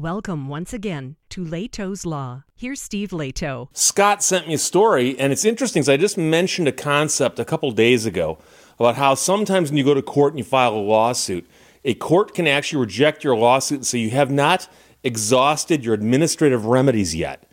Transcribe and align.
Welcome 0.00 0.48
once 0.48 0.72
again 0.72 1.16
to 1.28 1.44
Lehto's 1.44 2.06
Law. 2.06 2.44
Here's 2.56 2.80
Steve 2.80 3.10
Lehto. 3.10 3.68
Scott 3.74 4.22
sent 4.22 4.48
me 4.48 4.54
a 4.54 4.58
story, 4.58 5.14
and 5.18 5.30
it's 5.30 5.44
interesting. 5.44 5.82
because 5.82 5.90
I 5.90 5.98
just 5.98 6.16
mentioned 6.16 6.66
a 6.68 6.72
concept 6.72 7.38
a 7.38 7.44
couple 7.44 7.70
days 7.72 8.06
ago 8.06 8.38
about 8.78 8.94
how 8.94 9.14
sometimes 9.14 9.68
when 9.68 9.76
you 9.76 9.84
go 9.84 9.92
to 9.92 10.00
court 10.00 10.32
and 10.32 10.38
you 10.38 10.44
file 10.44 10.74
a 10.74 10.80
lawsuit, 10.80 11.46
a 11.84 11.92
court 11.92 12.32
can 12.32 12.46
actually 12.46 12.80
reject 12.80 13.22
your 13.22 13.36
lawsuit 13.36 13.80
and 13.80 13.86
say 13.86 13.98
you 13.98 14.08
have 14.08 14.30
not 14.30 14.70
exhausted 15.04 15.84
your 15.84 15.92
administrative 15.92 16.64
remedies 16.64 17.14
yet. 17.14 17.46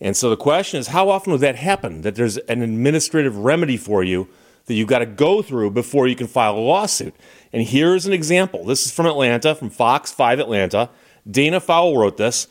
And 0.00 0.16
so 0.16 0.30
the 0.30 0.38
question 0.38 0.80
is, 0.80 0.86
how 0.86 1.10
often 1.10 1.32
would 1.32 1.42
that 1.42 1.56
happen? 1.56 2.00
That 2.00 2.14
there's 2.14 2.38
an 2.38 2.62
administrative 2.62 3.36
remedy 3.36 3.76
for 3.76 4.02
you 4.02 4.26
that 4.64 4.72
you've 4.72 4.88
got 4.88 5.00
to 5.00 5.06
go 5.06 5.42
through 5.42 5.72
before 5.72 6.06
you 6.06 6.16
can 6.16 6.28
file 6.28 6.56
a 6.56 6.60
lawsuit. 6.60 7.14
And 7.52 7.62
here's 7.62 8.06
an 8.06 8.14
example. 8.14 8.64
This 8.64 8.86
is 8.86 8.90
from 8.90 9.04
Atlanta, 9.04 9.54
from 9.54 9.68
Fox 9.68 10.10
5 10.12 10.38
Atlanta. 10.38 10.88
Dana 11.28 11.60
Fowle 11.60 11.96
wrote 11.96 12.16
this 12.16 12.48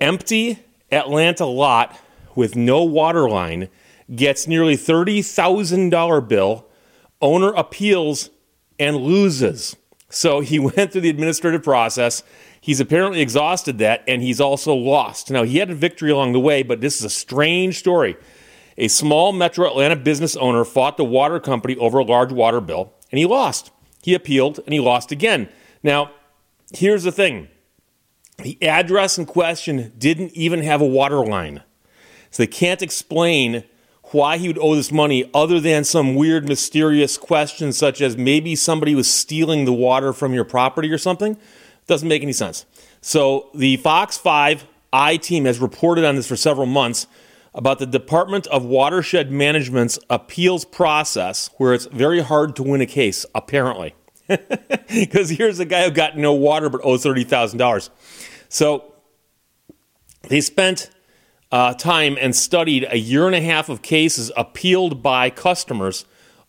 Empty 0.00 0.58
Atlanta 0.90 1.46
lot 1.46 1.98
with 2.34 2.54
no 2.54 2.82
water 2.82 3.28
line 3.28 3.68
gets 4.14 4.46
nearly 4.46 4.76
$30,000 4.76 6.28
bill. 6.28 6.66
Owner 7.20 7.52
appeals 7.54 8.30
and 8.78 8.96
loses. 8.96 9.74
So 10.08 10.40
he 10.40 10.58
went 10.58 10.92
through 10.92 11.00
the 11.00 11.10
administrative 11.10 11.62
process. 11.62 12.22
He's 12.60 12.80
apparently 12.80 13.20
exhausted 13.20 13.78
that, 13.78 14.04
and 14.06 14.22
he's 14.22 14.40
also 14.40 14.74
lost. 14.74 15.30
Now, 15.30 15.44
he 15.44 15.58
had 15.58 15.70
a 15.70 15.74
victory 15.74 16.10
along 16.10 16.32
the 16.32 16.40
way, 16.40 16.62
but 16.62 16.80
this 16.80 16.98
is 16.98 17.04
a 17.04 17.10
strange 17.10 17.78
story. 17.78 18.16
A 18.78 18.88
small 18.88 19.32
metro 19.32 19.66
Atlanta 19.68 19.96
business 19.96 20.36
owner 20.36 20.64
fought 20.64 20.96
the 20.96 21.04
water 21.04 21.40
company 21.40 21.76
over 21.76 21.98
a 21.98 22.04
large 22.04 22.32
water 22.32 22.60
bill, 22.60 22.92
and 23.10 23.18
he 23.18 23.24
lost. 23.24 23.70
He 24.02 24.14
appealed, 24.14 24.60
and 24.64 24.72
he 24.72 24.80
lost 24.80 25.10
again. 25.10 25.48
Now, 25.82 26.10
here's 26.74 27.04
the 27.04 27.12
thing 27.12 27.48
the 28.38 28.62
address 28.62 29.18
in 29.18 29.26
question 29.26 29.92
didn't 29.96 30.32
even 30.32 30.62
have 30.62 30.80
a 30.80 30.86
water 30.86 31.24
line. 31.24 31.62
So 32.30 32.42
they 32.42 32.48
can't 32.48 32.82
explain 32.82 33.64
why 34.12 34.38
he 34.38 34.48
would 34.48 34.58
owe 34.58 34.74
this 34.74 34.92
money 34.92 35.28
other 35.34 35.58
than 35.58 35.84
some 35.84 36.14
weird, 36.14 36.48
mysterious 36.48 37.16
question, 37.16 37.72
such 37.72 38.00
as 38.00 38.16
maybe 38.16 38.54
somebody 38.54 38.94
was 38.94 39.12
stealing 39.12 39.64
the 39.64 39.72
water 39.72 40.12
from 40.12 40.32
your 40.32 40.44
property 40.44 40.90
or 40.90 40.98
something. 40.98 41.36
Doesn't 41.86 42.08
make 42.08 42.22
any 42.22 42.32
sense. 42.32 42.66
So 43.00 43.50
the 43.54 43.76
Fox 43.78 44.16
5 44.16 44.66
I 44.92 45.16
team 45.16 45.44
has 45.44 45.58
reported 45.58 46.04
on 46.04 46.16
this 46.16 46.26
for 46.26 46.36
several 46.36 46.66
months 46.66 47.06
about 47.54 47.78
the 47.78 47.86
Department 47.86 48.46
of 48.48 48.64
Watershed 48.64 49.32
Management's 49.32 49.98
appeals 50.10 50.64
process, 50.64 51.50
where 51.56 51.72
it's 51.72 51.86
very 51.86 52.20
hard 52.20 52.54
to 52.56 52.62
win 52.62 52.80
a 52.80 52.86
case, 52.86 53.24
apparently. 53.34 53.94
Because 54.88 55.30
here's 55.30 55.58
a 55.58 55.64
guy 55.64 55.84
who 55.84 55.90
got 55.90 56.16
no 56.16 56.32
water 56.32 56.68
but 56.68 56.80
owes 56.82 57.04
$30,000. 57.04 57.90
So 58.48 58.94
they 60.28 60.40
spent 60.40 60.90
uh, 61.52 61.74
time 61.74 62.16
and 62.20 62.34
studied 62.34 62.86
a 62.90 62.98
year 62.98 63.26
and 63.26 63.34
a 63.34 63.40
half 63.40 63.68
of 63.68 63.82
cases 63.82 64.30
appealed 64.36 65.02
by 65.02 65.30
customers 65.30 66.04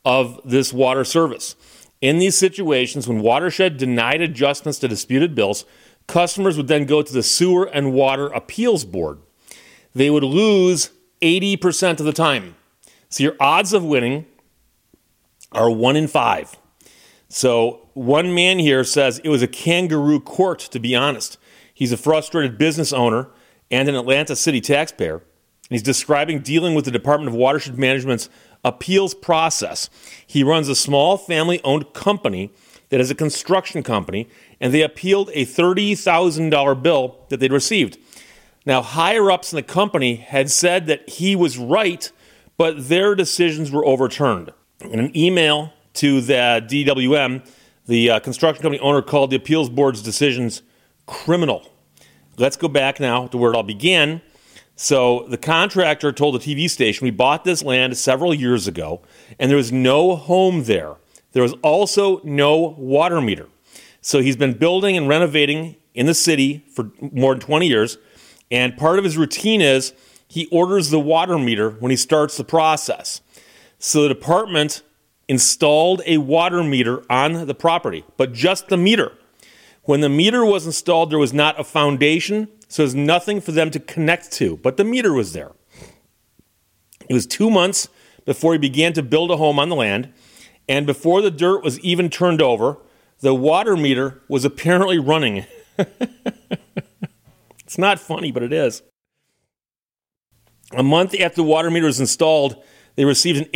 of 0.05 0.39
this 0.45 0.71
water 0.71 1.03
service. 1.03 1.55
In 1.99 2.19
these 2.19 2.37
situations, 2.37 3.07
when 3.07 3.21
Watershed 3.21 3.77
denied 3.77 4.21
adjustments 4.21 4.79
to 4.79 4.87
disputed 4.87 5.33
bills, 5.33 5.65
customers 6.07 6.57
would 6.57 6.67
then 6.67 6.85
go 6.85 7.01
to 7.01 7.11
the 7.11 7.23
Sewer 7.23 7.65
and 7.65 7.93
Water 7.93 8.27
Appeals 8.27 8.85
Board. 8.85 9.19
They 9.93 10.09
would 10.09 10.23
lose 10.23 10.91
80% 11.21 11.99
of 11.99 12.05
the 12.05 12.13
time. 12.13 12.55
So 13.09 13.23
your 13.23 13.35
odds 13.39 13.73
of 13.73 13.83
winning 13.83 14.25
are 15.51 15.69
one 15.69 15.95
in 15.95 16.07
five. 16.07 16.55
So 17.29 17.89
one 17.93 18.33
man 18.33 18.59
here 18.59 18.83
says 18.83 19.19
it 19.23 19.29
was 19.29 19.41
a 19.41 19.47
kangaroo 19.47 20.19
court, 20.19 20.59
to 20.59 20.79
be 20.79 20.95
honest. 20.95 21.37
He's 21.73 21.91
a 21.91 21.97
frustrated 21.97 22.57
business 22.57 22.93
owner 22.93 23.29
and 23.69 23.89
an 23.89 23.95
Atlanta 23.95 24.35
City 24.35 24.61
taxpayer. 24.61 25.15
And 25.17 25.75
he's 25.75 25.83
describing 25.83 26.39
dealing 26.39 26.75
with 26.75 26.85
the 26.85 26.91
Department 26.91 27.29
of 27.29 27.35
Watershed 27.35 27.77
Management's 27.77 28.29
appeals 28.63 29.13
process. 29.13 29.89
He 30.25 30.43
runs 30.43 30.69
a 30.69 30.75
small 30.75 31.17
family 31.17 31.61
owned 31.63 31.93
company 31.93 32.51
that 32.89 33.01
is 33.01 33.11
a 33.11 33.15
construction 33.15 33.83
company, 33.83 34.29
and 34.61 34.73
they 34.73 34.81
appealed 34.81 35.29
a 35.33 35.45
$30,000 35.45 36.81
bill 36.81 37.25
that 37.29 37.39
they'd 37.39 37.51
received. 37.51 37.97
Now, 38.65 38.81
higher 38.81 39.29
ups 39.29 39.51
in 39.51 39.57
the 39.57 39.63
company 39.63 40.15
had 40.15 40.49
said 40.49 40.87
that 40.87 41.09
he 41.09 41.35
was 41.35 41.57
right, 41.57 42.11
but 42.57 42.87
their 42.87 43.13
decisions 43.13 43.71
were 43.71 43.85
overturned. 43.85 44.53
In 44.81 44.99
an 44.99 45.15
email 45.17 45.73
to 45.97 46.21
the 46.21 46.65
DWM, 46.67 47.47
the 47.85 48.09
uh, 48.11 48.19
construction 48.19 48.61
company 48.61 48.79
owner 48.79 49.01
called 49.01 49.29
the 49.29 49.35
appeals 49.35 49.69
board's 49.69 50.01
decisions 50.01 50.61
criminal. 51.05 51.71
Let's 52.37 52.57
go 52.57 52.67
back 52.67 52.99
now 52.99 53.27
to 53.27 53.37
where 53.37 53.51
it 53.51 53.55
all 53.55 53.63
began. 53.63 54.21
So 54.75 55.25
the 55.27 55.37
contractor 55.37 56.11
told 56.11 56.35
the 56.35 56.55
TV 56.55 56.69
station, 56.69 57.05
We 57.05 57.11
bought 57.11 57.43
this 57.43 57.63
land 57.63 57.97
several 57.97 58.33
years 58.33 58.67
ago, 58.67 59.01
and 59.39 59.49
there 59.49 59.57
was 59.57 59.71
no 59.71 60.15
home 60.15 60.65
there. 60.65 60.95
There 61.31 61.43
was 61.43 61.53
also 61.63 62.21
no 62.23 62.75
water 62.77 63.21
meter. 63.21 63.47
So 64.01 64.21
he's 64.21 64.37
been 64.37 64.53
building 64.53 64.95
and 64.95 65.07
renovating 65.07 65.75
in 65.93 66.05
the 66.05 66.13
city 66.13 66.63
for 66.71 66.91
more 67.11 67.33
than 67.33 67.41
20 67.41 67.67
years. 67.67 67.97
And 68.51 68.77
part 68.77 68.99
of 68.99 69.03
his 69.03 69.17
routine 69.17 69.61
is 69.61 69.93
he 70.27 70.47
orders 70.51 70.91
the 70.91 70.99
water 70.99 71.39
meter 71.39 71.71
when 71.71 71.89
he 71.89 71.97
starts 71.97 72.37
the 72.37 72.43
process. 72.43 73.21
So 73.79 74.03
the 74.03 74.09
department 74.09 74.83
installed 75.27 76.01
a 76.05 76.17
water 76.17 76.63
meter 76.63 77.03
on 77.09 77.47
the 77.47 77.55
property, 77.55 78.03
but 78.15 78.33
just 78.33 78.69
the 78.69 78.77
meter. 78.77 79.11
When 79.83 80.01
the 80.01 80.09
meter 80.09 80.45
was 80.45 80.65
installed, 80.65 81.11
there 81.11 81.19
was 81.19 81.33
not 81.33 81.59
a 81.59 81.63
foundation, 81.63 82.49
so 82.67 82.81
there's 82.81 82.95
nothing 82.95 83.39
for 83.41 83.51
them 83.51 83.71
to 83.71 83.79
connect 83.79 84.31
to, 84.33 84.57
but 84.57 84.77
the 84.77 84.83
meter 84.83 85.13
was 85.13 85.33
there. 85.33 85.51
It 87.09 87.13
was 87.13 87.25
two 87.25 87.49
months 87.49 87.87
before 88.25 88.53
he 88.53 88.59
began 88.59 88.93
to 88.93 89.03
build 89.03 89.31
a 89.31 89.37
home 89.37 89.59
on 89.59 89.69
the 89.69 89.75
land, 89.75 90.11
and 90.67 90.85
before 90.85 91.21
the 91.21 91.31
dirt 91.31 91.63
was 91.63 91.79
even 91.79 92.09
turned 92.09 92.41
over, 92.41 92.77
the 93.21 93.33
water 93.33 93.77
meter 93.77 94.21
was 94.27 94.43
apparently 94.45 94.99
running. 94.99 95.45
it's 97.63 97.77
not 97.77 97.99
funny, 97.99 98.31
but 98.31 98.43
it 98.43 98.51
is. 98.51 98.83
A 100.73 100.83
month 100.83 101.15
after 101.19 101.37
the 101.37 101.43
water 101.43 101.71
meter 101.71 101.85
was 101.85 101.99
installed, 101.99 102.61
they 102.95 103.05
received 103.05 103.39
an 103.39 103.49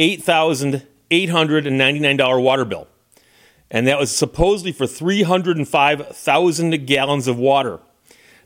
$8,899 1.11 2.41
water 2.41 2.65
bill 2.65 2.87
and 3.71 3.87
that 3.87 3.97
was 3.97 4.15
supposedly 4.15 4.73
for 4.73 4.85
305,000 4.85 6.85
gallons 6.85 7.27
of 7.27 7.39
water. 7.39 7.79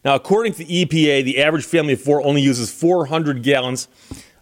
Now, 0.05 0.13
according 0.13 0.53
to 0.53 0.59
the 0.59 0.85
EPA, 0.85 1.25
the 1.25 1.41
average 1.41 1.65
family 1.65 1.93
of 1.93 2.01
four 2.01 2.21
only 2.21 2.43
uses 2.43 2.71
400 2.71 3.41
gallons 3.41 3.87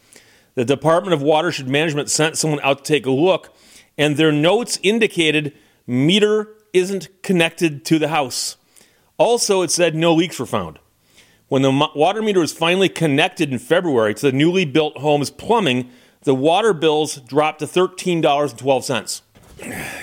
The 0.56 0.64
Department 0.64 1.14
of 1.14 1.22
Watershed 1.22 1.68
Management 1.68 2.10
sent 2.10 2.36
someone 2.36 2.58
out 2.64 2.78
to 2.78 2.84
take 2.84 3.06
a 3.06 3.12
look, 3.12 3.54
and 3.98 4.16
their 4.16 4.32
notes 4.32 4.78
indicated 4.82 5.52
meter 5.86 6.48
isn't 6.72 7.08
connected 7.22 7.84
to 7.86 7.98
the 7.98 8.08
house. 8.08 8.56
Also, 9.18 9.62
it 9.62 9.70
said 9.70 9.94
no 9.94 10.14
leaks 10.14 10.38
were 10.38 10.46
found. 10.46 10.78
When 11.48 11.62
the 11.62 11.90
water 11.94 12.22
meter 12.22 12.40
was 12.40 12.52
finally 12.52 12.88
connected 12.88 13.50
in 13.50 13.58
February 13.58 14.14
to 14.14 14.30
the 14.30 14.32
newly 14.32 14.64
built 14.64 14.96
home's 14.98 15.30
plumbing, 15.30 15.90
the 16.22 16.34
water 16.34 16.72
bills 16.72 17.16
dropped 17.16 17.58
to 17.60 17.66
$13.12. 17.66 19.22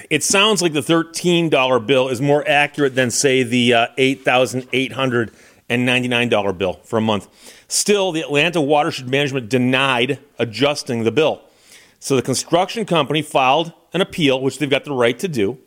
It 0.09 0.23
sounds 0.23 0.61
like 0.61 0.73
the 0.73 0.81
$13 0.81 1.87
bill 1.87 2.09
is 2.09 2.19
more 2.19 2.45
accurate 2.47 2.95
than, 2.95 3.11
say, 3.11 3.43
the 3.43 3.73
uh, 3.73 3.87
$8,899 3.97 6.57
bill 6.57 6.73
for 6.83 6.97
a 6.97 7.01
month. 7.01 7.29
Still, 7.67 8.11
the 8.11 8.21
Atlanta 8.21 8.59
Watershed 8.59 9.07
Management 9.07 9.49
denied 9.49 10.19
adjusting 10.39 11.03
the 11.03 11.11
bill. 11.11 11.41
So 11.99 12.15
the 12.15 12.21
construction 12.21 12.85
company 12.85 13.21
filed 13.21 13.71
an 13.95 14.01
appeal, 14.01 14.39
which 14.39 14.59
they've 14.59 14.69
got 14.69 14.85
the 14.85 14.93
right 14.93 15.17
to 15.17 15.27
do 15.27 15.57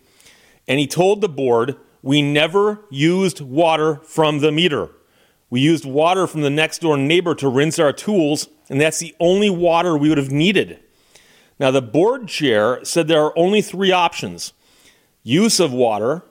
and 0.68 0.78
he 0.78 0.86
told 0.86 1.20
the 1.20 1.28
board, 1.28 1.76
We 2.02 2.22
never 2.22 2.84
used 2.90 3.40
water 3.40 3.96
from 4.04 4.40
the 4.40 4.52
meter. 4.52 4.90
We 5.50 5.60
used 5.60 5.86
water 5.86 6.26
from 6.26 6.42
the 6.42 6.50
next 6.50 6.82
door 6.82 6.98
neighbor 6.98 7.34
to 7.36 7.48
rinse 7.48 7.78
our 7.78 7.92
tools, 7.92 8.48
and 8.68 8.78
that's 8.78 8.98
the 8.98 9.16
only 9.18 9.48
water 9.48 9.96
we 9.96 10.10
would 10.10 10.18
have 10.18 10.30
needed. 10.30 10.78
Now, 11.58 11.70
the 11.70 11.82
board 11.82 12.28
chair 12.28 12.84
said 12.84 13.08
there 13.08 13.24
are 13.24 13.36
only 13.36 13.62
three 13.62 13.90
options 13.90 14.52
use 15.24 15.58
of 15.58 15.72
water, 15.72 16.22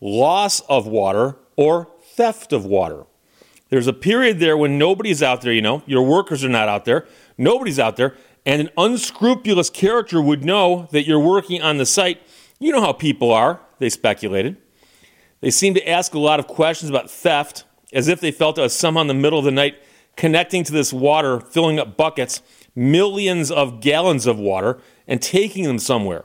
loss 0.00 0.60
of 0.60 0.86
water, 0.86 1.36
or 1.56 1.88
theft 2.02 2.52
of 2.52 2.64
water. 2.64 3.04
There's 3.70 3.86
a 3.86 3.92
period 3.92 4.38
there 4.38 4.56
when 4.56 4.78
nobody's 4.78 5.22
out 5.22 5.40
there, 5.40 5.52
you 5.52 5.62
know, 5.62 5.82
your 5.86 6.02
workers 6.02 6.44
are 6.44 6.48
not 6.48 6.68
out 6.68 6.84
there, 6.84 7.06
nobody's 7.36 7.78
out 7.78 7.96
there, 7.96 8.14
and 8.46 8.60
an 8.60 8.70
unscrupulous 8.76 9.70
character 9.70 10.20
would 10.20 10.44
know 10.44 10.88
that 10.92 11.06
you're 11.06 11.18
working 11.18 11.62
on 11.62 11.78
the 11.78 11.86
site 11.86 12.20
you 12.64 12.72
know 12.72 12.80
how 12.80 12.92
people 12.92 13.32
are, 13.32 13.60
they 13.78 13.90
speculated. 13.90 14.56
They 15.40 15.50
seem 15.50 15.74
to 15.74 15.88
ask 15.88 16.14
a 16.14 16.18
lot 16.18 16.40
of 16.40 16.46
questions 16.46 16.88
about 16.88 17.10
theft 17.10 17.64
as 17.92 18.08
if 18.08 18.20
they 18.20 18.30
felt 18.30 18.58
it 18.58 18.62
was 18.62 18.72
somehow 18.72 19.02
in 19.02 19.06
the 19.06 19.14
middle 19.14 19.38
of 19.38 19.44
the 19.44 19.50
night 19.50 19.76
connecting 20.16 20.64
to 20.64 20.72
this 20.72 20.92
water, 20.92 21.40
filling 21.40 21.78
up 21.78 21.96
buckets, 21.96 22.40
millions 22.74 23.50
of 23.50 23.80
gallons 23.80 24.26
of 24.26 24.38
water, 24.38 24.80
and 25.06 25.20
taking 25.20 25.64
them 25.64 25.78
somewhere. 25.78 26.24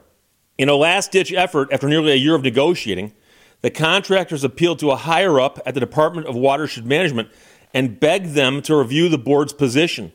In 0.56 0.68
a 0.68 0.74
last 0.74 1.12
ditch 1.12 1.32
effort, 1.32 1.72
after 1.72 1.88
nearly 1.88 2.12
a 2.12 2.16
year 2.16 2.34
of 2.34 2.42
negotiating, 2.42 3.12
the 3.60 3.70
contractors 3.70 4.44
appealed 4.44 4.78
to 4.78 4.90
a 4.90 4.96
higher 4.96 5.40
up 5.40 5.58
at 5.66 5.74
the 5.74 5.80
Department 5.80 6.26
of 6.26 6.34
Watershed 6.34 6.86
Management 6.86 7.28
and 7.74 8.00
begged 8.00 8.34
them 8.34 8.62
to 8.62 8.76
review 8.76 9.08
the 9.08 9.18
board's 9.18 9.52
position. 9.52 10.12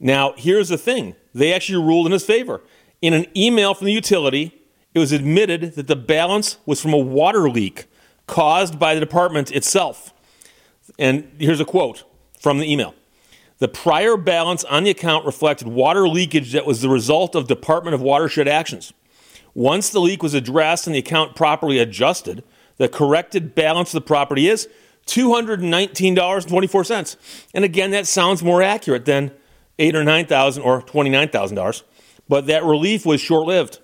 Now, 0.00 0.34
here's 0.36 0.68
the 0.68 0.78
thing 0.78 1.14
they 1.34 1.52
actually 1.52 1.84
ruled 1.84 2.06
in 2.06 2.12
his 2.12 2.24
favor. 2.24 2.62
In 3.02 3.12
an 3.12 3.26
email 3.36 3.74
from 3.74 3.86
the 3.86 3.92
utility, 3.92 4.62
it 4.94 4.98
was 4.98 5.12
admitted 5.12 5.74
that 5.74 5.88
the 5.88 5.96
balance 5.96 6.56
was 6.64 6.80
from 6.80 6.94
a 6.94 6.98
water 6.98 7.50
leak 7.50 7.86
caused 8.26 8.78
by 8.78 8.94
the 8.94 9.00
department 9.00 9.52
itself. 9.52 10.14
And 10.98 11.30
here's 11.38 11.60
a 11.60 11.64
quote 11.64 12.04
from 12.38 12.58
the 12.58 12.70
email 12.70 12.94
The 13.58 13.68
prior 13.68 14.16
balance 14.16 14.64
on 14.64 14.84
the 14.84 14.90
account 14.90 15.26
reflected 15.26 15.68
water 15.68 16.08
leakage 16.08 16.52
that 16.52 16.66
was 16.66 16.80
the 16.80 16.88
result 16.88 17.34
of 17.34 17.48
Department 17.48 17.94
of 17.94 18.00
Watershed 18.00 18.48
actions. 18.48 18.94
Once 19.54 19.90
the 19.90 20.00
leak 20.00 20.22
was 20.22 20.32
addressed 20.34 20.86
and 20.86 20.94
the 20.94 21.00
account 21.00 21.36
properly 21.36 21.78
adjusted, 21.78 22.42
the 22.76 22.88
corrected 22.88 23.54
balance 23.54 23.90
of 23.90 24.02
the 24.02 24.06
property 24.06 24.48
is 24.48 24.68
$219.24. 25.06 27.16
And 27.54 27.64
again, 27.64 27.92
that 27.92 28.06
sounds 28.06 28.42
more 28.42 28.62
accurate 28.62 29.04
than 29.04 29.30
eight 29.78 29.94
or 29.94 30.04
nine 30.04 30.26
thousand 30.26 30.62
or 30.62 30.82
twenty-nine 30.82 31.28
thousand 31.28 31.56
dollars. 31.56 31.84
But 32.28 32.46
that 32.46 32.64
relief 32.64 33.04
was 33.04 33.20
short-lived. 33.20 33.80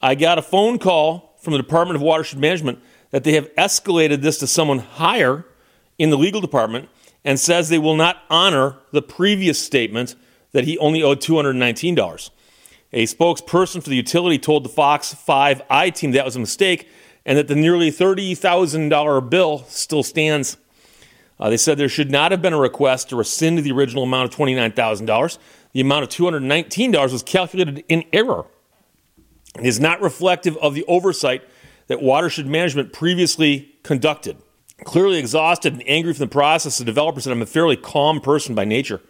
I 0.00 0.14
got 0.14 0.38
a 0.38 0.42
phone 0.42 0.78
call 0.78 1.36
from 1.40 1.52
the 1.52 1.58
Department 1.58 1.96
of 1.96 2.02
Watershed 2.02 2.38
Management 2.38 2.78
that 3.10 3.24
they 3.24 3.32
have 3.32 3.52
escalated 3.54 4.22
this 4.22 4.38
to 4.38 4.46
someone 4.46 4.78
higher 4.78 5.44
in 5.98 6.10
the 6.10 6.18
legal 6.18 6.40
department 6.40 6.88
and 7.24 7.40
says 7.40 7.68
they 7.68 7.78
will 7.78 7.96
not 7.96 8.22
honor 8.28 8.76
the 8.92 9.02
previous 9.02 9.58
statement 9.58 10.14
that 10.52 10.64
he 10.64 10.78
only 10.78 11.02
owed 11.02 11.20
$219. 11.20 12.30
A 12.92 13.06
spokesperson 13.06 13.82
for 13.82 13.88
the 13.88 13.96
utility 13.96 14.38
told 14.38 14.64
the 14.64 14.68
Fox 14.68 15.12
5 15.14 15.62
I 15.68 15.90
team 15.90 16.12
that 16.12 16.24
was 16.24 16.36
a 16.36 16.40
mistake 16.40 16.88
and 17.26 17.38
that 17.38 17.48
the 17.48 17.56
nearly 17.56 17.90
$30,000 17.90 19.30
bill 19.30 19.64
still 19.68 20.02
stands. 20.02 20.56
Uh, 21.38 21.50
they 21.50 21.56
said 21.56 21.78
there 21.78 21.88
should 21.88 22.10
not 22.10 22.30
have 22.30 22.40
been 22.40 22.52
a 22.52 22.58
request 22.58 23.08
to 23.08 23.16
rescind 23.16 23.58
the 23.58 23.72
original 23.72 24.04
amount 24.04 24.32
of 24.32 24.38
$29,000. 24.38 25.38
The 25.72 25.80
amount 25.80 26.04
of 26.04 26.08
$219 26.10 27.12
was 27.12 27.22
calculated 27.22 27.84
in 27.88 28.04
error. 28.12 28.46
It 29.58 29.66
is 29.66 29.80
not 29.80 30.00
reflective 30.00 30.56
of 30.58 30.74
the 30.74 30.84
oversight 30.86 31.42
that 31.86 32.02
Watershed 32.02 32.46
Management 32.46 32.92
previously 32.92 33.74
conducted. 33.82 34.36
Clearly 34.84 35.18
exhausted 35.18 35.72
and 35.72 35.82
angry 35.86 36.12
from 36.12 36.26
the 36.26 36.32
process, 36.32 36.78
the 36.78 36.84
developer 36.84 37.20
said, 37.20 37.32
I'm 37.32 37.42
a 37.42 37.46
fairly 37.46 37.76
calm 37.76 38.20
person 38.20 38.54
by 38.54 38.64
nature, 38.64 39.00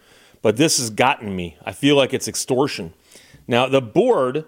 but 0.41 0.57
this 0.57 0.77
has 0.77 0.89
gotten 0.89 1.35
me. 1.35 1.57
I 1.65 1.71
feel 1.71 1.95
like 1.95 2.13
it's 2.13 2.27
extortion. 2.27 2.93
Now, 3.47 3.67
the 3.67 3.81
board 3.81 4.45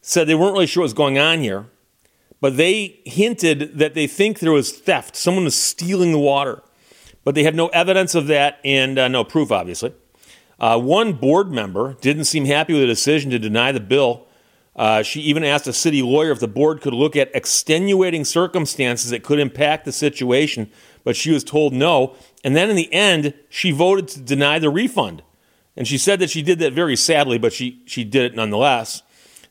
said 0.00 0.26
they 0.26 0.34
weren't 0.34 0.52
really 0.52 0.66
sure 0.66 0.82
what 0.82 0.86
was 0.86 0.94
going 0.94 1.18
on 1.18 1.40
here, 1.40 1.66
but 2.40 2.56
they 2.56 3.00
hinted 3.04 3.78
that 3.78 3.94
they 3.94 4.06
think 4.06 4.38
there 4.38 4.52
was 4.52 4.72
theft. 4.72 5.16
Someone 5.16 5.44
was 5.44 5.54
stealing 5.54 6.12
the 6.12 6.18
water, 6.18 6.62
but 7.24 7.34
they 7.34 7.44
have 7.44 7.54
no 7.54 7.68
evidence 7.68 8.14
of 8.14 8.26
that 8.28 8.58
and 8.64 8.98
uh, 8.98 9.08
no 9.08 9.24
proof, 9.24 9.52
obviously. 9.52 9.92
Uh, 10.58 10.78
one 10.78 11.14
board 11.14 11.50
member 11.50 11.94
didn't 12.00 12.24
seem 12.24 12.44
happy 12.44 12.72
with 12.72 12.82
the 12.82 12.86
decision 12.86 13.30
to 13.30 13.38
deny 13.38 13.72
the 13.72 13.80
bill. 13.80 14.26
Uh, 14.76 15.02
she 15.02 15.20
even 15.22 15.42
asked 15.42 15.66
a 15.66 15.72
city 15.72 16.02
lawyer 16.02 16.30
if 16.30 16.40
the 16.40 16.48
board 16.48 16.80
could 16.80 16.94
look 16.94 17.16
at 17.16 17.34
extenuating 17.34 18.24
circumstances 18.24 19.10
that 19.10 19.22
could 19.22 19.38
impact 19.38 19.84
the 19.84 19.92
situation, 19.92 20.70
but 21.04 21.16
she 21.16 21.30
was 21.30 21.44
told 21.44 21.72
no. 21.72 22.14
And 22.44 22.54
then 22.54 22.70
in 22.70 22.76
the 22.76 22.92
end, 22.92 23.34
she 23.48 23.72
voted 23.72 24.08
to 24.08 24.20
deny 24.20 24.58
the 24.58 24.70
refund. 24.70 25.22
And 25.76 25.88
she 25.88 25.98
said 25.98 26.18
that 26.20 26.30
she 26.30 26.42
did 26.42 26.58
that 26.60 26.72
very 26.72 26.96
sadly, 26.96 27.38
but 27.38 27.52
she, 27.52 27.82
she 27.86 28.04
did 28.04 28.24
it 28.24 28.34
nonetheless. 28.34 29.02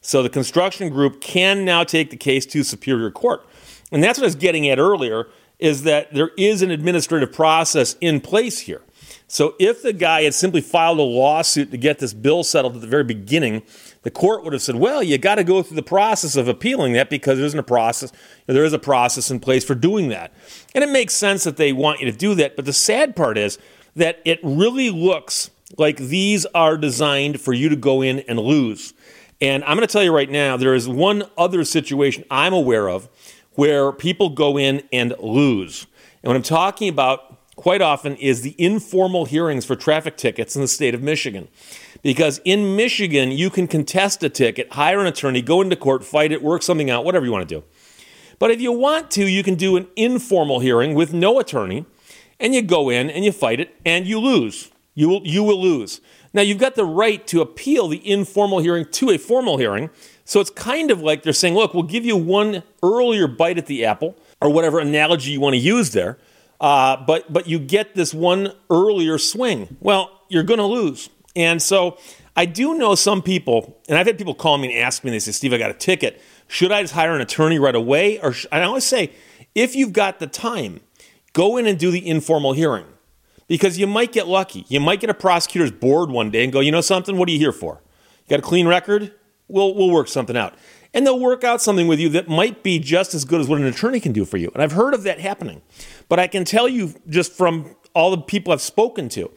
So 0.01 0.23
the 0.23 0.29
construction 0.29 0.89
group 0.89 1.21
can 1.21 1.65
now 1.65 1.83
take 1.83 2.09
the 2.09 2.17
case 2.17 2.45
to 2.47 2.63
Superior 2.63 3.11
Court. 3.11 3.45
And 3.91 4.03
that's 4.03 4.17
what 4.17 4.25
I 4.25 4.27
was 4.27 4.35
getting 4.35 4.67
at 4.69 4.79
earlier 4.79 5.27
is 5.59 5.83
that 5.83 6.13
there 6.13 6.31
is 6.37 6.61
an 6.61 6.71
administrative 6.71 7.33
process 7.33 7.95
in 7.99 8.21
place 8.21 8.59
here. 8.59 8.81
So 9.27 9.55
if 9.59 9.83
the 9.83 9.93
guy 9.93 10.23
had 10.23 10.33
simply 10.33 10.61
filed 10.61 10.99
a 10.99 11.03
lawsuit 11.03 11.69
to 11.71 11.77
get 11.77 11.99
this 11.99 12.13
bill 12.13 12.43
settled 12.43 12.75
at 12.75 12.81
the 12.81 12.87
very 12.87 13.03
beginning, 13.03 13.61
the 14.03 14.09
court 14.09 14.43
would 14.43 14.53
have 14.53 14.61
said, 14.61 14.77
"Well, 14.77 15.03
you 15.03 15.17
got 15.17 15.35
to 15.35 15.43
go 15.43 15.61
through 15.61 15.75
the 15.75 15.83
process 15.83 16.35
of 16.35 16.47
appealing 16.47 16.93
that 16.93 17.09
because 17.09 17.37
there 17.37 17.45
isn't 17.45 17.59
a 17.59 17.63
process. 17.63 18.11
There 18.47 18.63
is 18.63 18.73
a 18.73 18.79
process 18.79 19.29
in 19.29 19.39
place 19.39 19.63
for 19.63 19.75
doing 19.75 20.09
that." 20.09 20.31
And 20.73 20.83
it 20.83 20.89
makes 20.89 21.13
sense 21.13 21.43
that 21.43 21.57
they 21.57 21.73
want 21.73 21.99
you 21.99 22.11
to 22.11 22.17
do 22.17 22.33
that, 22.35 22.55
but 22.55 22.65
the 22.65 22.73
sad 22.73 23.15
part 23.15 23.37
is 23.37 23.59
that 23.95 24.19
it 24.25 24.39
really 24.41 24.89
looks 24.89 25.51
like 25.77 25.97
these 25.97 26.45
are 26.55 26.77
designed 26.77 27.39
for 27.39 27.53
you 27.53 27.69
to 27.69 27.75
go 27.75 28.01
in 28.01 28.19
and 28.21 28.39
lose. 28.39 28.93
And 29.41 29.63
I'm 29.63 29.77
going 29.77 29.87
to 29.87 29.91
tell 29.91 30.03
you 30.03 30.13
right 30.13 30.29
now, 30.29 30.57
there 30.57 30.73
is 30.73 30.87
one 30.87 31.23
other 31.37 31.63
situation 31.63 32.25
I'm 32.29 32.53
aware 32.53 32.89
of 32.89 33.07
where 33.53 33.91
people 33.91 34.29
go 34.29 34.57
in 34.57 34.83
and 34.91 35.13
lose. 35.19 35.87
And 36.21 36.29
what 36.29 36.35
I'm 36.35 36.43
talking 36.43 36.89
about 36.89 37.55
quite 37.55 37.81
often 37.81 38.15
is 38.17 38.41
the 38.41 38.55
informal 38.57 39.25
hearings 39.25 39.65
for 39.65 39.75
traffic 39.75 40.17
tickets 40.17 40.55
in 40.55 40.61
the 40.61 40.67
state 40.67 40.93
of 40.93 41.01
Michigan. 41.01 41.47
Because 42.01 42.39
in 42.45 42.75
Michigan, 42.75 43.31
you 43.31 43.49
can 43.49 43.67
contest 43.67 44.23
a 44.23 44.29
ticket, 44.29 44.71
hire 44.73 44.99
an 44.99 45.07
attorney, 45.07 45.41
go 45.41 45.61
into 45.61 45.75
court, 45.75 46.03
fight 46.05 46.31
it, 46.31 46.41
work 46.41 46.63
something 46.63 46.89
out, 46.89 47.03
whatever 47.03 47.25
you 47.25 47.31
want 47.31 47.47
to 47.47 47.55
do. 47.55 47.63
But 48.39 48.51
if 48.51 48.61
you 48.61 48.71
want 48.71 49.11
to, 49.11 49.25
you 49.27 49.43
can 49.43 49.55
do 49.55 49.75
an 49.75 49.87
informal 49.97 50.61
hearing 50.61 50.95
with 50.95 51.13
no 51.13 51.39
attorney, 51.39 51.85
and 52.39 52.55
you 52.55 52.61
go 52.61 52.89
in 52.89 53.09
and 53.09 53.25
you 53.25 53.33
fight 53.33 53.59
it, 53.59 53.75
and 53.85 54.07
you 54.07 54.19
lose. 54.19 54.71
You 54.95 55.09
will, 55.09 55.27
you 55.27 55.43
will 55.43 55.61
lose. 55.61 55.99
Now, 56.33 56.41
you've 56.41 56.59
got 56.59 56.75
the 56.75 56.85
right 56.85 57.25
to 57.27 57.41
appeal 57.41 57.87
the 57.87 58.07
informal 58.07 58.59
hearing 58.59 58.85
to 58.91 59.09
a 59.09 59.17
formal 59.17 59.57
hearing. 59.57 59.89
So 60.25 60.39
it's 60.39 60.51
kind 60.51 60.91
of 60.91 61.01
like 61.01 61.23
they're 61.23 61.33
saying, 61.33 61.55
look, 61.55 61.73
we'll 61.73 61.83
give 61.83 62.05
you 62.05 62.15
one 62.15 62.61
earlier 62.83 63.27
bite 63.27 63.57
at 63.57 63.65
the 63.65 63.85
apple, 63.85 64.15
or 64.41 64.49
whatever 64.49 64.79
analogy 64.79 65.31
you 65.31 65.41
want 65.41 65.53
to 65.53 65.59
use 65.59 65.91
there, 65.91 66.17
uh, 66.61 66.97
but, 67.05 67.31
but 67.31 67.47
you 67.47 67.59
get 67.59 67.95
this 67.95 68.13
one 68.13 68.53
earlier 68.69 69.17
swing. 69.17 69.77
Well, 69.79 70.21
you're 70.29 70.43
going 70.43 70.59
to 70.59 70.65
lose. 70.65 71.09
And 71.35 71.61
so 71.61 71.97
I 72.35 72.45
do 72.45 72.75
know 72.75 72.95
some 72.95 73.21
people, 73.21 73.77
and 73.89 73.97
I've 73.97 74.07
had 74.07 74.17
people 74.17 74.35
call 74.35 74.57
me 74.57 74.73
and 74.73 74.83
ask 74.83 75.03
me, 75.03 75.11
they 75.11 75.19
say, 75.19 75.31
Steve, 75.31 75.53
I 75.53 75.57
got 75.57 75.71
a 75.71 75.75
ticket. 75.75 76.21
Should 76.47 76.71
I 76.71 76.81
just 76.81 76.93
hire 76.93 77.13
an 77.13 77.21
attorney 77.21 77.59
right 77.59 77.75
away? 77.75 78.19
Or? 78.19 78.33
I 78.51 78.61
always 78.61 78.85
say, 78.85 79.11
if 79.55 79.75
you've 79.75 79.93
got 79.93 80.19
the 80.19 80.27
time, 80.27 80.81
go 81.33 81.57
in 81.57 81.65
and 81.65 81.77
do 81.77 81.91
the 81.91 82.07
informal 82.07 82.53
hearing 82.53 82.85
because 83.49 83.77
you 83.77 83.87
might 83.87 84.13
get 84.13 84.27
lucky. 84.29 84.63
You 84.69 84.79
might 84.79 85.01
get 85.01 85.09
a 85.09 85.13
prosecutor's 85.13 85.71
board 85.71 86.09
one 86.09 86.31
day 86.31 86.45
and 86.45 86.53
go, 86.53 86.61
you 86.61 86.71
know 86.71 86.79
something? 86.79 87.17
What 87.17 87.27
are 87.27 87.33
you 87.33 87.39
here 87.39 87.51
for? 87.51 87.81
You 88.23 88.29
got 88.29 88.39
a 88.39 88.43
clean 88.43 88.67
record? 88.67 89.13
We'll, 89.49 89.75
we'll 89.75 89.89
work 89.89 90.07
something 90.07 90.37
out. 90.37 90.53
And 90.93 91.05
they'll 91.05 91.19
work 91.19 91.43
out 91.43 91.61
something 91.61 91.87
with 91.87 91.99
you 91.99 92.09
that 92.09 92.29
might 92.29 92.63
be 92.63 92.79
just 92.79 93.13
as 93.13 93.25
good 93.25 93.41
as 93.41 93.47
what 93.47 93.59
an 93.59 93.65
attorney 93.65 93.99
can 93.99 94.13
do 94.13 94.23
for 94.23 94.37
you. 94.37 94.49
And 94.53 94.63
I've 94.63 94.71
heard 94.71 94.93
of 94.93 95.03
that 95.03 95.19
happening. 95.19 95.61
But 96.07 96.19
I 96.19 96.27
can 96.27 96.45
tell 96.45 96.69
you 96.69 96.93
just 97.09 97.33
from 97.33 97.75
all 97.93 98.11
the 98.11 98.21
people 98.21 98.53
I've 98.53 98.61
spoken 98.61 99.09
to, 99.09 99.31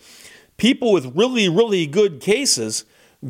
people 0.59 0.93
with 0.93 1.17
really, 1.17 1.49
really 1.49 1.87
good 1.87 2.21
cases 2.21 2.85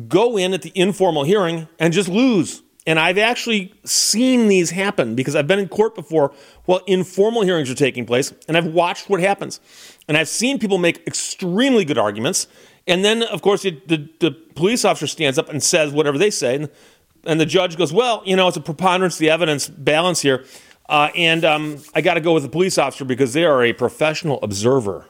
go 0.07 0.37
in 0.37 0.53
at 0.53 0.61
the 0.61 0.71
informal 0.75 1.23
hearing 1.23 1.67
and 1.79 1.93
just 1.93 2.09
lose. 2.09 2.61
And 2.85 2.99
I've 2.99 3.17
actually 3.17 3.73
seen 3.85 4.49
these 4.49 4.71
happen 4.71 5.15
because 5.15 5.35
I've 5.35 5.47
been 5.47 5.59
in 5.59 5.69
court 5.69 5.95
before 5.95 6.33
while 6.65 6.81
informal 6.85 7.43
hearings 7.43 7.69
are 7.69 7.75
taking 7.75 8.05
place, 8.05 8.33
and 8.47 8.57
I've 8.57 8.65
watched 8.65 9.09
what 9.09 9.21
happens. 9.21 9.61
And 10.07 10.17
I've 10.17 10.27
seen 10.27 10.59
people 10.59 10.77
make 10.77 11.05
extremely 11.07 11.85
good 11.85 11.97
arguments. 11.97 12.47
And 12.87 13.05
then, 13.05 13.23
of 13.23 13.41
course, 13.41 13.63
the, 13.63 13.81
the, 13.87 14.09
the 14.19 14.31
police 14.31 14.83
officer 14.83 15.07
stands 15.07 15.37
up 15.37 15.49
and 15.49 15.63
says 15.63 15.91
whatever 15.91 16.17
they 16.17 16.29
say. 16.29 16.55
And, 16.55 16.69
and, 17.25 17.39
the 17.39 17.45
judge 17.45 17.77
goes, 17.77 17.93
Well, 17.93 18.21
you 18.25 18.35
know, 18.35 18.47
it's 18.47 18.57
a 18.57 18.61
preponderance 18.61 19.15
of 19.15 19.19
the 19.19 19.29
evidence 19.29 19.69
balance 19.69 20.21
here. 20.21 20.45
Uh, 20.89 21.09
and 21.15 21.45
um, 21.45 21.77
I 21.95 22.01
got 22.01 22.15
to 22.15 22.21
go 22.21 22.33
with 22.33 22.43
the 22.43 22.49
police 22.49 22.77
officer 22.77 23.05
because 23.05 23.33
they 23.33 23.45
are 23.45 23.63
a 23.63 23.71
professional 23.71 24.39
observer. 24.43 25.05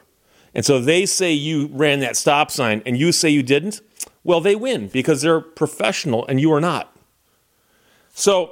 And 0.54 0.64
so 0.64 0.80
they 0.80 1.06
say 1.06 1.34
you 1.34 1.68
ran 1.72 2.00
that 2.02 2.16
stop 2.16 2.52
sign 2.52 2.84
and 2.86 2.96
you 2.98 3.12
say 3.12 3.30
you 3.30 3.42
didn't. 3.42 3.82
Well, 4.24 4.40
they 4.40 4.56
win 4.56 4.88
because 4.88 5.22
they're 5.22 5.42
professional 5.42 6.28
and 6.28 6.40
you 6.40 6.54
are 6.54 6.62
not. 6.62 6.96
So 8.14 8.52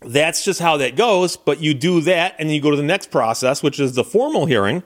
that's 0.00 0.44
just 0.44 0.58
how 0.60 0.76
that 0.78 0.96
goes. 0.96 1.36
But 1.36 1.60
you 1.60 1.72
do 1.72 2.00
that 2.00 2.34
and 2.38 2.50
you 2.50 2.60
go 2.60 2.70
to 2.70 2.76
the 2.76 2.82
next 2.82 3.12
process, 3.12 3.62
which 3.62 3.78
is 3.78 3.94
the 3.94 4.04
formal 4.04 4.46
hearing. 4.46 4.82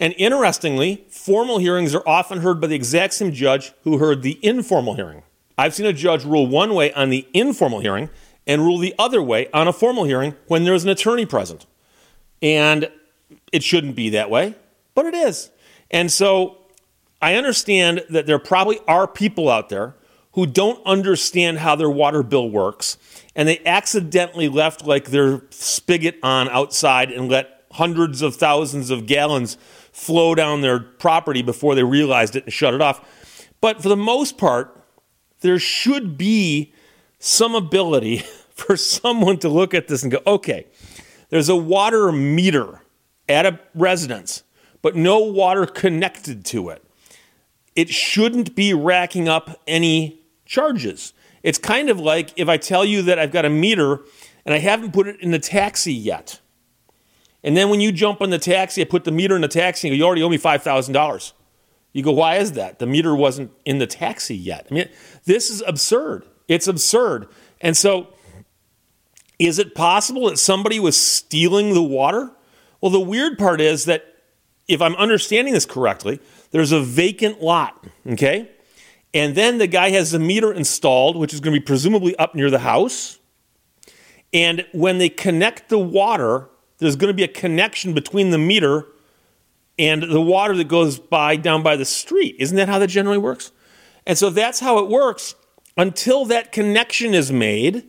And 0.00 0.14
interestingly, 0.16 1.04
formal 1.10 1.58
hearings 1.58 1.94
are 1.94 2.02
often 2.08 2.40
heard 2.40 2.58
by 2.58 2.68
the 2.68 2.74
exact 2.74 3.12
same 3.12 3.32
judge 3.32 3.72
who 3.84 3.98
heard 3.98 4.22
the 4.22 4.40
informal 4.42 4.94
hearing. 4.94 5.22
I've 5.58 5.74
seen 5.74 5.84
a 5.84 5.92
judge 5.92 6.24
rule 6.24 6.46
one 6.46 6.74
way 6.74 6.90
on 6.94 7.10
the 7.10 7.28
informal 7.34 7.80
hearing 7.80 8.08
and 8.46 8.62
rule 8.62 8.78
the 8.78 8.94
other 8.98 9.22
way 9.22 9.48
on 9.52 9.68
a 9.68 9.74
formal 9.74 10.04
hearing 10.04 10.34
when 10.46 10.64
there's 10.64 10.84
an 10.84 10.90
attorney 10.90 11.26
present. 11.26 11.66
And 12.40 12.90
it 13.52 13.62
shouldn't 13.62 13.94
be 13.94 14.08
that 14.08 14.30
way, 14.30 14.54
but 14.94 15.04
it 15.04 15.14
is. 15.14 15.50
And 15.90 16.10
so 16.10 16.56
I 17.20 17.34
understand 17.34 18.02
that 18.08 18.24
there 18.24 18.38
probably 18.38 18.80
are 18.88 19.06
people 19.06 19.50
out 19.50 19.68
there 19.68 19.94
who 20.32 20.46
don't 20.46 20.80
understand 20.86 21.58
how 21.58 21.76
their 21.76 21.90
water 21.90 22.22
bill 22.22 22.48
works 22.48 22.96
and 23.36 23.46
they 23.46 23.60
accidentally 23.66 24.48
left 24.48 24.86
like 24.86 25.10
their 25.10 25.42
spigot 25.50 26.16
on 26.22 26.48
outside 26.48 27.10
and 27.10 27.28
let 27.28 27.64
hundreds 27.72 28.22
of 28.22 28.34
thousands 28.36 28.90
of 28.90 29.06
gallons 29.06 29.58
flow 29.92 30.34
down 30.34 30.60
their 30.60 30.80
property 30.80 31.42
before 31.42 31.74
they 31.74 31.82
realized 31.82 32.36
it 32.36 32.44
and 32.44 32.52
shut 32.52 32.74
it 32.74 32.80
off. 32.80 33.48
But 33.60 33.82
for 33.82 33.88
the 33.88 33.96
most 33.96 34.38
part, 34.38 34.84
there 35.40 35.58
should 35.58 36.16
be 36.16 36.72
some 37.18 37.54
ability 37.54 38.18
for 38.54 38.76
someone 38.76 39.38
to 39.38 39.48
look 39.48 39.74
at 39.74 39.88
this 39.88 40.02
and 40.02 40.12
go, 40.12 40.20
okay, 40.26 40.66
there's 41.30 41.48
a 41.48 41.56
water 41.56 42.12
meter 42.12 42.82
at 43.28 43.46
a 43.46 43.60
residence, 43.74 44.42
but 44.82 44.96
no 44.96 45.20
water 45.20 45.66
connected 45.66 46.44
to 46.46 46.70
it. 46.70 46.84
It 47.76 47.88
shouldn't 47.88 48.54
be 48.54 48.74
racking 48.74 49.28
up 49.28 49.60
any 49.66 50.20
charges. 50.44 51.12
It's 51.42 51.58
kind 51.58 51.88
of 51.88 52.00
like 52.00 52.32
if 52.36 52.48
I 52.48 52.56
tell 52.56 52.84
you 52.84 53.02
that 53.02 53.18
I've 53.18 53.30
got 53.30 53.44
a 53.44 53.50
meter 53.50 54.00
and 54.44 54.54
I 54.54 54.58
haven't 54.58 54.92
put 54.92 55.06
it 55.06 55.20
in 55.20 55.30
the 55.30 55.38
taxi 55.38 55.94
yet. 55.94 56.40
And 57.42 57.56
then 57.56 57.70
when 57.70 57.80
you 57.80 57.92
jump 57.92 58.20
on 58.20 58.30
the 58.30 58.38
taxi, 58.38 58.82
I 58.82 58.84
put 58.84 59.04
the 59.04 59.10
meter 59.10 59.34
in 59.34 59.42
the 59.42 59.48
taxi 59.48 59.88
and 59.88 59.96
you 59.96 60.04
already 60.04 60.22
owe 60.22 60.28
me 60.28 60.38
$5,000. 60.38 61.32
You 61.92 62.02
go, 62.02 62.12
why 62.12 62.36
is 62.36 62.52
that? 62.52 62.78
The 62.78 62.86
meter 62.86 63.16
wasn't 63.16 63.50
in 63.64 63.78
the 63.78 63.86
taxi 63.86 64.36
yet. 64.36 64.66
I 64.70 64.74
mean, 64.74 64.88
this 65.24 65.50
is 65.50 65.62
absurd. 65.66 66.24
It's 66.46 66.68
absurd. 66.68 67.28
And 67.60 67.76
so, 67.76 68.08
is 69.38 69.58
it 69.58 69.74
possible 69.74 70.28
that 70.28 70.38
somebody 70.38 70.78
was 70.78 71.00
stealing 71.00 71.72
the 71.72 71.82
water? 71.82 72.30
Well, 72.80 72.90
the 72.90 73.00
weird 73.00 73.38
part 73.38 73.60
is 73.60 73.86
that 73.86 74.04
if 74.68 74.82
I'm 74.82 74.94
understanding 74.96 75.54
this 75.54 75.64
correctly, 75.64 76.20
there's 76.50 76.72
a 76.72 76.80
vacant 76.80 77.42
lot, 77.42 77.86
okay? 78.06 78.50
And 79.12 79.34
then 79.34 79.58
the 79.58 79.66
guy 79.66 79.90
has 79.90 80.12
the 80.12 80.18
meter 80.18 80.52
installed, 80.52 81.16
which 81.16 81.34
is 81.34 81.40
going 81.40 81.54
to 81.54 81.60
be 81.60 81.64
presumably 81.64 82.14
up 82.16 82.34
near 82.34 82.50
the 82.50 82.60
house. 82.60 83.18
And 84.32 84.64
when 84.72 84.98
they 84.98 85.08
connect 85.08 85.70
the 85.70 85.78
water, 85.78 86.49
there's 86.80 86.96
going 86.96 87.08
to 87.08 87.14
be 87.14 87.22
a 87.22 87.28
connection 87.28 87.94
between 87.94 88.30
the 88.30 88.38
meter 88.38 88.86
and 89.78 90.02
the 90.02 90.20
water 90.20 90.56
that 90.56 90.68
goes 90.68 90.98
by 90.98 91.36
down 91.36 91.62
by 91.62 91.76
the 91.76 91.84
street. 91.84 92.36
Isn't 92.38 92.56
that 92.56 92.68
how 92.68 92.78
that 92.78 92.88
generally 92.88 93.18
works? 93.18 93.52
And 94.06 94.18
so 94.18 94.30
that's 94.30 94.60
how 94.60 94.78
it 94.78 94.88
works. 94.88 95.34
Until 95.76 96.24
that 96.26 96.52
connection 96.52 97.14
is 97.14 97.30
made, 97.30 97.86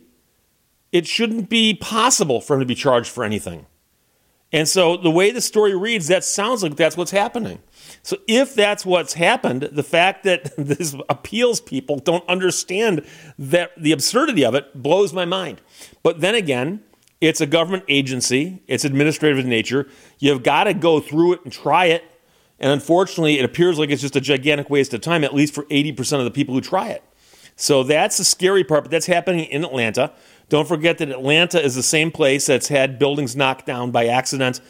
it 0.92 1.06
shouldn't 1.06 1.48
be 1.48 1.74
possible 1.74 2.40
for 2.40 2.54
him 2.54 2.60
to 2.60 2.66
be 2.66 2.74
charged 2.74 3.10
for 3.10 3.24
anything. 3.24 3.66
And 4.52 4.68
so 4.68 4.98
the 4.98 5.10
way 5.10 5.30
the 5.30 5.40
story 5.40 5.74
reads, 5.74 6.08
that 6.08 6.24
sounds 6.24 6.62
like 6.62 6.76
that's 6.76 6.96
what's 6.96 7.10
happening. 7.10 7.60
So 8.02 8.18
if 8.28 8.54
that's 8.54 8.84
what's 8.84 9.14
happened, 9.14 9.62
the 9.72 9.82
fact 9.82 10.24
that 10.24 10.54
this 10.58 10.94
appeals 11.08 11.60
people 11.60 11.98
don't 11.98 12.26
understand 12.28 13.06
that 13.38 13.72
the 13.76 13.92
absurdity 13.92 14.44
of 14.44 14.54
it 14.54 14.80
blows 14.80 15.12
my 15.12 15.24
mind. 15.24 15.62
But 16.02 16.20
then 16.20 16.34
again, 16.34 16.82
it's 17.22 17.40
a 17.40 17.46
government 17.46 17.84
agency, 17.86 18.64
it's 18.66 18.84
administrative 18.84 19.38
in 19.38 19.48
nature. 19.48 19.88
You've 20.18 20.42
got 20.42 20.64
to 20.64 20.74
go 20.74 20.98
through 20.98 21.34
it 21.34 21.40
and 21.44 21.52
try 21.52 21.86
it. 21.86 22.04
And 22.58 22.72
unfortunately, 22.72 23.38
it 23.38 23.44
appears 23.44 23.78
like 23.78 23.90
it's 23.90 24.02
just 24.02 24.16
a 24.16 24.20
gigantic 24.20 24.68
waste 24.68 24.92
of 24.92 25.02
time, 25.02 25.22
at 25.22 25.32
least 25.32 25.54
for 25.54 25.62
80% 25.64 26.18
of 26.18 26.24
the 26.24 26.32
people 26.32 26.52
who 26.52 26.60
try 26.60 26.88
it. 26.88 27.04
So 27.54 27.84
that's 27.84 28.18
the 28.18 28.24
scary 28.24 28.64
part, 28.64 28.82
but 28.82 28.90
that's 28.90 29.06
happening 29.06 29.44
in 29.44 29.64
Atlanta. 29.64 30.12
Don't 30.48 30.66
forget 30.66 30.98
that 30.98 31.10
Atlanta 31.10 31.64
is 31.64 31.76
the 31.76 31.82
same 31.82 32.10
place 32.10 32.46
that's 32.46 32.66
had 32.66 32.98
buildings 32.98 33.36
knocked 33.36 33.66
down 33.66 33.92
by 33.92 34.08
accident, 34.08 34.60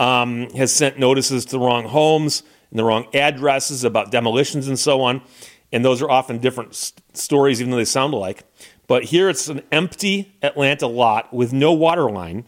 um, 0.00 0.50
has 0.50 0.74
sent 0.74 0.98
notices 0.98 1.44
to 1.44 1.52
the 1.52 1.60
wrong 1.60 1.84
homes 1.84 2.42
and 2.70 2.78
the 2.80 2.84
wrong 2.84 3.06
addresses 3.14 3.84
about 3.84 4.10
demolitions 4.10 4.66
and 4.66 4.80
so 4.80 5.00
on. 5.02 5.22
And 5.70 5.84
those 5.84 6.02
are 6.02 6.10
often 6.10 6.38
different 6.38 6.74
st- 6.74 7.16
stories, 7.16 7.60
even 7.60 7.70
though 7.70 7.76
they 7.76 7.84
sound 7.84 8.14
alike. 8.14 8.42
But 8.90 9.04
here 9.04 9.28
it's 9.28 9.46
an 9.46 9.62
empty 9.70 10.34
Atlanta 10.42 10.88
lot 10.88 11.32
with 11.32 11.52
no 11.52 11.72
water 11.72 12.10
line, 12.10 12.44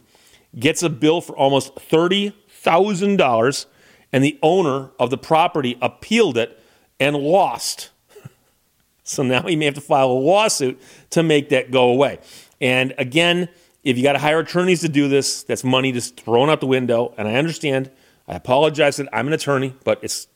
gets 0.59 0.83
a 0.83 0.89
bill 0.89 1.21
for 1.21 1.37
almost 1.37 1.73
$30,000, 1.75 3.65
and 4.11 4.23
the 4.25 4.37
owner 4.43 4.91
of 4.99 5.09
the 5.09 5.17
property 5.17 5.77
appealed 5.81 6.35
it 6.37 6.61
and 6.99 7.15
lost. 7.15 7.91
so 9.03 9.23
now 9.23 9.43
he 9.43 9.55
may 9.55 9.63
have 9.63 9.75
to 9.75 9.79
file 9.79 10.11
a 10.11 10.19
lawsuit 10.19 10.81
to 11.11 11.23
make 11.23 11.47
that 11.47 11.71
go 11.71 11.89
away. 11.89 12.19
And 12.59 12.93
again, 12.97 13.47
if 13.85 13.95
you 13.95 14.03
got 14.03 14.11
to 14.11 14.19
hire 14.19 14.39
attorneys 14.39 14.81
to 14.81 14.89
do 14.89 15.07
this, 15.07 15.43
that's 15.43 15.63
money 15.63 15.93
just 15.93 16.19
thrown 16.19 16.49
out 16.49 16.59
the 16.59 16.67
window. 16.67 17.13
And 17.17 17.25
I 17.25 17.35
understand. 17.35 17.89
I 18.27 18.35
apologize 18.35 18.97
that 18.97 19.07
I'm 19.13 19.27
an 19.27 19.33
attorney, 19.33 19.77
but 19.85 20.03
it's 20.03 20.27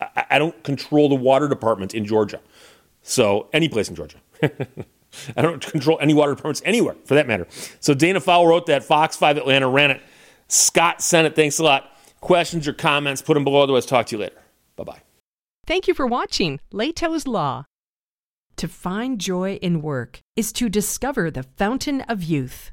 I, 0.00 0.24
I 0.30 0.38
don't 0.40 0.60
control 0.64 1.08
the 1.08 1.14
water 1.14 1.46
department 1.46 1.94
in 1.94 2.04
Georgia. 2.04 2.40
So 3.02 3.48
any 3.52 3.68
place 3.68 3.88
in 3.88 3.94
Georgia. 3.94 4.18
I 5.36 5.42
don't 5.42 5.64
control 5.64 5.98
any 6.00 6.14
water 6.14 6.34
permits 6.34 6.62
anywhere 6.64 6.96
for 7.04 7.14
that 7.14 7.26
matter. 7.26 7.46
So 7.80 7.94
Dana 7.94 8.20
Fowle 8.20 8.46
wrote 8.46 8.66
that. 8.66 8.84
Fox 8.84 9.16
5 9.16 9.36
Atlanta 9.36 9.68
ran 9.68 9.90
it. 9.90 10.02
Scott 10.48 11.02
sent 11.02 11.26
it. 11.26 11.34
Thanks 11.34 11.58
a 11.58 11.64
lot. 11.64 11.90
Questions 12.20 12.66
or 12.66 12.72
comments, 12.72 13.22
put 13.22 13.34
them 13.34 13.44
below. 13.44 13.62
Otherwise, 13.62 13.86
talk 13.86 14.06
to 14.06 14.16
you 14.16 14.22
later. 14.22 14.40
Bye 14.76 14.84
bye. 14.84 15.00
Thank 15.66 15.88
you 15.88 15.94
for 15.94 16.06
watching 16.06 16.60
Lehto's 16.72 17.26
Law. 17.26 17.64
To 18.56 18.68
find 18.68 19.18
joy 19.20 19.56
in 19.56 19.82
work 19.82 20.20
is 20.34 20.52
to 20.54 20.68
discover 20.68 21.30
the 21.30 21.42
fountain 21.42 22.00
of 22.02 22.22
youth. 22.22 22.72